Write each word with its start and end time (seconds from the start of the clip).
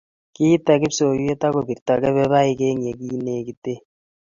Kiite 0.33 0.73
kipsoiywet 0.81 1.41
akobirto 1.47 1.93
kebebaik 2.01 2.59
eng 2.69 2.81
ye 2.85 2.91
kinegite 2.99 3.73